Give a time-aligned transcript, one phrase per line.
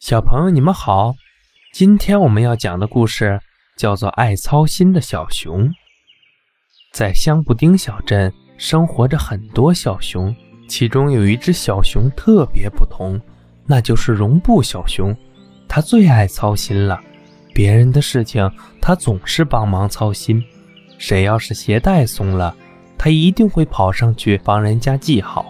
[0.00, 1.12] 小朋友，你们好！
[1.72, 3.40] 今天我们要讲的故事
[3.76, 5.68] 叫做《爱操心的小熊》。
[6.92, 10.34] 在香布丁小镇生活着很多小熊，
[10.68, 13.20] 其中有一只小熊特别不同，
[13.66, 15.14] 那就是绒布小熊。
[15.66, 17.00] 它最爱操心了，
[17.52, 18.48] 别人的事情
[18.80, 20.42] 它总是帮忙操心。
[20.96, 22.56] 谁要是鞋带松了，
[22.96, 25.46] 它一定会跑上去帮人家系好；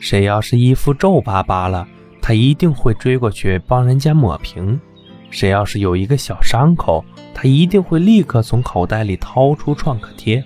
[0.00, 1.86] 谁要是衣服皱巴巴了，
[2.26, 4.80] 他一定会追过去帮人家抹平。
[5.28, 10.42] 谁要是有一个小伤口，他一定会立刻从口袋里掏出创可贴。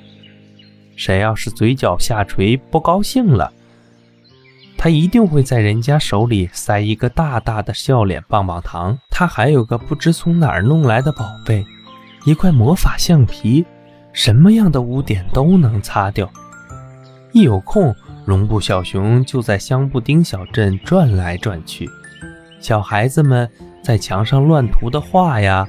[0.97, 3.53] 谁要是嘴角下垂不高兴了，
[4.77, 8.99] 他一定会在人家手里塞一个大大的笑脸棒棒糖。
[9.09, 11.65] 他还有个不知从哪儿弄来的宝贝，
[12.25, 13.65] 一块魔法橡皮，
[14.13, 16.29] 什么样的污点都能擦掉。
[17.31, 17.95] 一有空。
[18.29, 21.89] 绒布小熊就在香布丁小镇转来转去，
[22.61, 23.51] 小孩子们
[23.83, 25.67] 在墙上乱涂的画呀，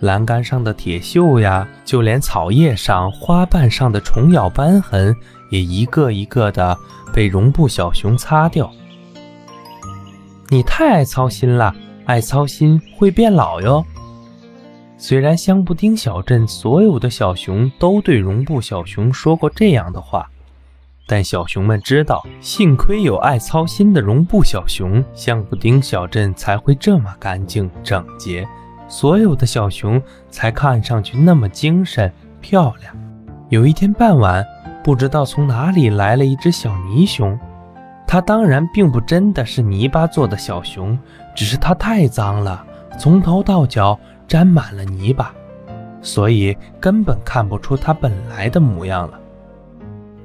[0.00, 5.14] 栏杆上的铁锈呀，就连草叶上、花瓣上的虫咬斑痕，
[5.52, 6.76] 也一个一个的
[7.14, 8.68] 被绒布小熊擦掉。
[10.48, 11.72] 你太爱操心了，
[12.06, 13.84] 爱操心会变老哟。
[14.98, 20.28] 虽然香布丁小镇所有的小熊都对绒布小熊说过这样的话。
[21.10, 28.46] 但小熊们知道，幸亏有爱操心的绒布小熊，香布丁小镇才会这么干净整洁，
[28.86, 32.96] 所有的小熊才看上去那么精神漂亮。
[33.48, 34.46] 有一天傍晚，
[34.84, 37.36] 不知道从哪里来了一只小泥熊，
[38.06, 40.96] 它当然并不真的是泥巴做的小熊，
[41.34, 42.64] 只是它太脏了，
[42.96, 45.34] 从头到脚沾满了泥巴，
[46.00, 49.18] 所以根本看不出它本来的模样了。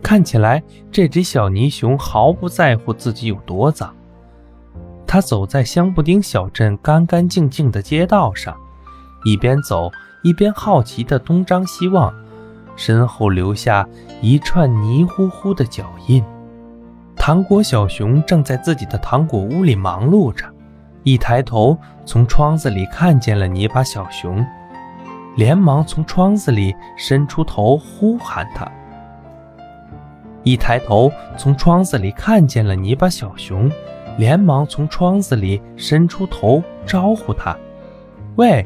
[0.05, 0.61] 看起来，
[0.91, 3.91] 这只小泥熊毫不在乎自己有多脏。
[5.07, 8.55] 它走在香布丁小镇干干净净的街道上，
[9.23, 12.13] 一边走一边好奇地东张西望，
[12.75, 13.89] 身后留下
[14.21, 16.23] 一串泥乎乎的脚印。
[17.15, 20.45] 糖果小熊正在自己的糖果屋里忙碌着，
[21.01, 24.45] 一抬头从窗子里看见了泥巴小熊，
[25.35, 28.71] 连忙从窗子里伸出头呼喊它。
[30.45, 33.69] 一抬头，从窗子里看见了泥巴小熊，
[34.19, 37.57] 连忙从窗子里伸出头招呼他
[38.38, 38.63] ：“喂，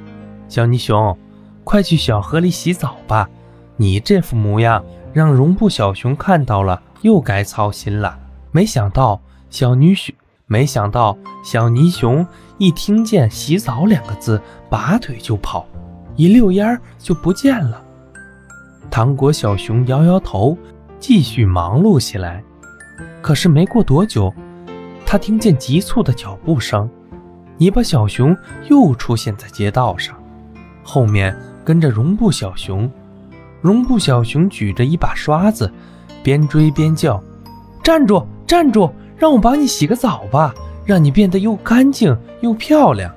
[0.49, 1.17] 小泥熊，
[1.63, 3.29] 快去小河里洗澡吧！
[3.77, 8.19] 你这副模样，让绒布小熊看到了又该操心了。”
[8.51, 10.13] 没想到小女熊，
[10.47, 15.65] 没想到小泥熊一听见“洗澡”两个字，拔腿就跑，
[16.17, 17.81] 一溜烟儿就不见了。
[18.91, 20.57] 糖果小熊摇摇头。
[20.99, 22.43] 继续忙碌起来，
[23.21, 24.33] 可是没过多久，
[25.05, 26.89] 他听见急促的脚步声，
[27.57, 28.35] 泥巴小熊
[28.69, 30.15] 又出现在街道上，
[30.83, 32.89] 后面跟着绒布小熊。
[33.61, 35.71] 绒布小熊举着一把刷子，
[36.23, 37.21] 边追边叫
[37.83, 40.53] ：“站住，站住，让我帮你洗个澡吧，
[40.85, 43.13] 让你变得又干净又漂亮。”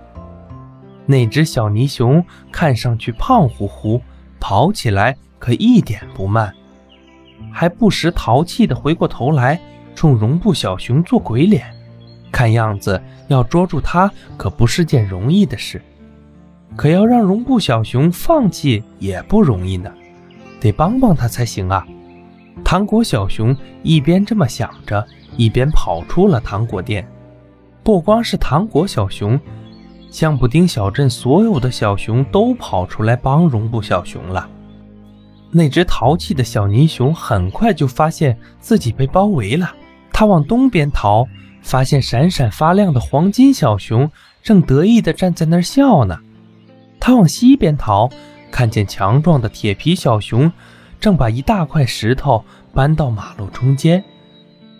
[1.06, 4.00] 那只小泥熊看上去胖乎乎，
[4.40, 6.52] 跑起来可一点不慢。
[7.52, 9.60] 还不时淘气地回过头来，
[9.94, 11.64] 冲绒布小熊做鬼脸，
[12.32, 15.80] 看样子要捉住它可不是件容易的事。
[16.74, 19.92] 可要让绒布小熊放弃也不容易呢，
[20.58, 21.86] 得帮帮它才行啊！
[22.64, 27.06] 糖果小熊一边这么想着，一边跑出了糖果店。
[27.82, 29.38] 不光是糖果小熊，
[30.10, 34.48] 香布丁小镇所有的小熊都跑出来帮绒布小熊了。
[35.54, 39.70] 那只淘气的小泥熊很快就发现自己被包围了，
[40.10, 41.28] 它往东边逃，
[41.60, 44.10] 发现闪闪发亮的黄金小熊
[44.42, 46.16] 正得意地站在那儿笑呢；
[46.98, 48.08] 它往西边逃，
[48.50, 50.50] 看见强壮的铁皮小熊
[50.98, 52.42] 正把一大块石头
[52.72, 54.00] 搬到马路中间；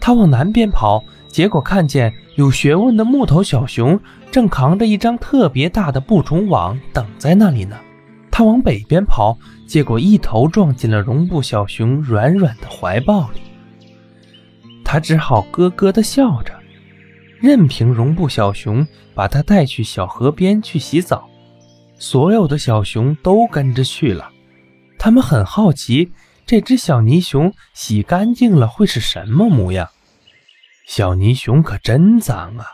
[0.01, 4.01] 它往南边跑，结果看见有学问的木头小熊
[4.31, 7.77] 正扛着一张特别大的布虫网等在那里呢。
[8.31, 9.37] 他往北边跑，
[9.73, 13.41] 结果一头撞进了绒布小熊软软的怀抱里。
[14.85, 16.53] 他只好咯咯地笑着，
[17.41, 21.27] 任凭绒布小熊把他带去小河边去洗澡。
[21.99, 24.31] 所有的小熊都跟着去了，
[24.99, 26.13] 他们很好奇
[26.45, 29.89] 这只小泥熊洗干净了会是什么模样。
[30.87, 32.67] 小泥熊可真脏啊！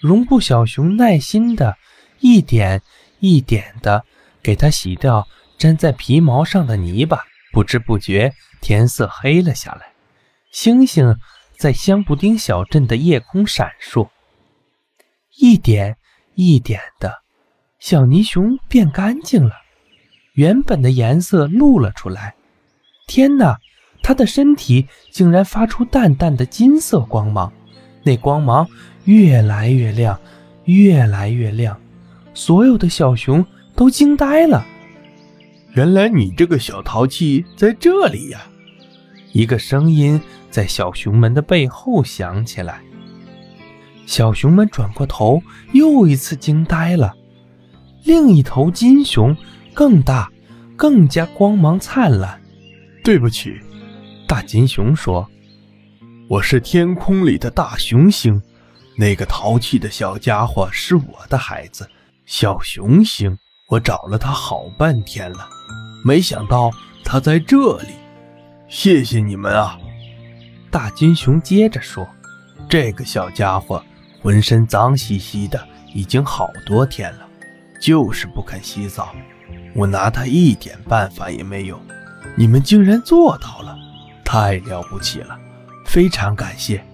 [0.00, 1.76] 绒布小熊耐心地
[2.18, 2.82] 一点
[3.20, 4.02] 一点地。
[4.44, 5.28] 给它洗掉
[5.62, 9.92] 粘在皮毛上的泥巴，不知不觉天色黑了下来，
[10.50, 11.16] 星星
[11.56, 14.08] 在香布丁小镇的夜空闪烁，
[15.38, 15.96] 一点
[16.34, 17.22] 一点的，
[17.78, 19.52] 小泥熊变干净了，
[20.32, 22.34] 原本的颜色露了出来。
[23.06, 23.56] 天哪，
[24.02, 27.52] 它的身体竟然发出淡淡的金色光芒，
[28.02, 28.68] 那光芒
[29.04, 30.18] 越来越亮，
[30.64, 31.80] 越来越亮，
[32.34, 34.66] 所有的小熊都惊呆了。
[35.74, 38.42] 原来你这个小淘气在这里呀！
[39.32, 40.20] 一个声音
[40.50, 42.82] 在小熊们的背后响起来。
[44.04, 45.42] 小熊们转过头，
[45.72, 47.14] 又一次惊呆了。
[48.04, 49.34] 另一头金熊
[49.72, 50.30] 更大，
[50.76, 52.38] 更加光芒灿烂。
[53.02, 53.58] 对不起，
[54.28, 55.26] 大金熊说
[56.28, 58.42] ：“我是天空里的大熊星，
[58.98, 61.88] 那个淘气的小家伙是我的孩子，
[62.26, 63.38] 小熊星。
[63.68, 65.48] 我找了他好半天了。”
[66.04, 66.70] 没想到
[67.04, 67.88] 他在这里，
[68.68, 69.78] 谢谢你们啊！
[70.70, 72.06] 大金熊接着说
[72.68, 73.82] ：“这个小家伙
[74.20, 75.64] 浑身脏兮兮的，
[75.94, 77.26] 已经好多天了，
[77.80, 79.14] 就是不肯洗澡。
[79.74, 81.78] 我拿他一点办法也没有，
[82.34, 83.76] 你们竟然做到了，
[84.24, 85.38] 太了不起了！
[85.86, 86.84] 非常感谢，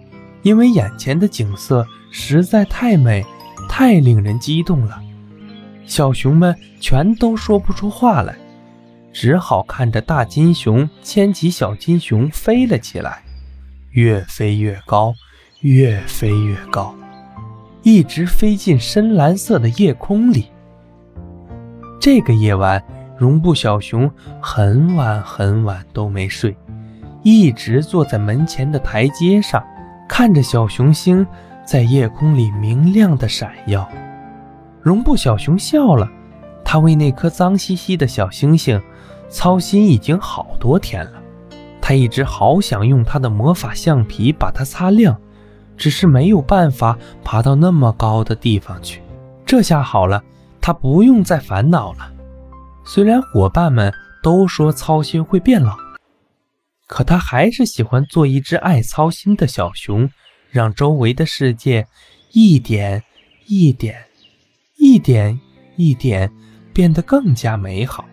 [0.42, 3.24] 因为眼前的景色实在太美，
[3.68, 5.00] 太令人激动了。
[5.86, 8.36] 小熊们全都说不出话来。”
[9.20, 13.20] 只好看着大金熊牵起小金熊飞了起来，
[13.90, 15.12] 越飞越高，
[15.62, 16.94] 越飞越高，
[17.82, 20.52] 一直飞进深蓝色的夜空里。
[22.00, 22.80] 这个夜晚，
[23.18, 24.08] 绒布小熊
[24.40, 26.56] 很晚很晚都没睡，
[27.24, 29.60] 一直坐在门前的台阶上，
[30.08, 31.26] 看着小熊星
[31.66, 33.90] 在夜空里明亮的闪耀。
[34.80, 36.08] 绒布小熊笑了，
[36.64, 38.80] 他为那颗脏兮兮的小星星。
[39.28, 41.22] 操心已经好多天了，
[41.80, 45.20] 他一直好想用他的魔法橡皮把它擦亮，
[45.76, 49.02] 只是没有办法爬到那么高的地方去。
[49.44, 50.22] 这下好了，
[50.60, 52.12] 他不用再烦恼了。
[52.84, 53.92] 虽然伙伴们
[54.22, 55.76] 都说操心会变老，
[56.86, 60.10] 可他还是喜欢做一只爱操心的小熊，
[60.50, 61.86] 让周围的世界
[62.32, 63.02] 一点
[63.46, 64.04] 一点、
[64.78, 65.38] 一点
[65.76, 66.32] 一点
[66.72, 68.06] 变得更加美好。